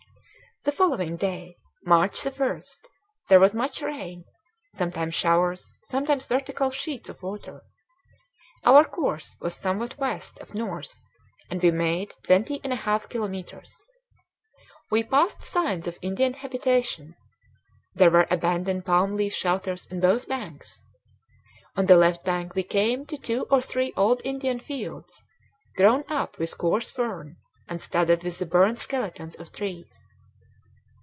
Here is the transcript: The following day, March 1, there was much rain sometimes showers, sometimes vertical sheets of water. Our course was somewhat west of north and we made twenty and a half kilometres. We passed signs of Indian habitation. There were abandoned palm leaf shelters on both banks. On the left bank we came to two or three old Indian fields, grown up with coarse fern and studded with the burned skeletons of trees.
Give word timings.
The 0.63 0.71
following 0.71 1.15
day, 1.15 1.55
March 1.85 2.23
1, 2.23 2.61
there 3.29 3.39
was 3.39 3.55
much 3.55 3.81
rain 3.81 4.25
sometimes 4.69 5.15
showers, 5.15 5.73
sometimes 5.81 6.27
vertical 6.27 6.69
sheets 6.69 7.09
of 7.09 7.23
water. 7.23 7.63
Our 8.63 8.85
course 8.85 9.37
was 9.41 9.55
somewhat 9.55 9.97
west 9.97 10.37
of 10.37 10.53
north 10.53 11.03
and 11.49 11.63
we 11.63 11.71
made 11.71 12.13
twenty 12.21 12.61
and 12.63 12.71
a 12.71 12.75
half 12.75 13.09
kilometres. 13.09 13.89
We 14.91 15.01
passed 15.01 15.41
signs 15.41 15.87
of 15.87 15.97
Indian 16.03 16.35
habitation. 16.35 17.15
There 17.95 18.11
were 18.11 18.27
abandoned 18.29 18.85
palm 18.85 19.15
leaf 19.15 19.33
shelters 19.33 19.87
on 19.91 19.99
both 19.99 20.27
banks. 20.27 20.83
On 21.75 21.87
the 21.87 21.97
left 21.97 22.23
bank 22.23 22.53
we 22.53 22.61
came 22.61 23.07
to 23.07 23.17
two 23.17 23.47
or 23.49 23.63
three 23.63 23.93
old 23.97 24.21
Indian 24.23 24.59
fields, 24.59 25.23
grown 25.75 26.03
up 26.07 26.37
with 26.37 26.55
coarse 26.59 26.91
fern 26.91 27.37
and 27.67 27.81
studded 27.81 28.21
with 28.23 28.37
the 28.37 28.45
burned 28.45 28.77
skeletons 28.77 29.33
of 29.33 29.51
trees. 29.51 30.09